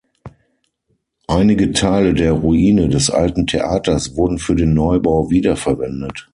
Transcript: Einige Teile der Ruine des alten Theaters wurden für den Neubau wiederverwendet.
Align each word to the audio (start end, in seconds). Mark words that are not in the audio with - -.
Einige 1.27 1.73
Teile 1.73 2.15
der 2.15 2.31
Ruine 2.31 2.89
des 2.89 3.11
alten 3.11 3.45
Theaters 3.45 4.15
wurden 4.17 4.39
für 4.39 4.55
den 4.55 4.73
Neubau 4.73 5.29
wiederverwendet. 5.29 6.27